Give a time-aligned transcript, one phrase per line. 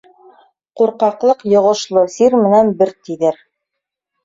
[0.81, 3.41] Ҡурҡаҡлыҡ йоғошло сир менән бер тиҙәр.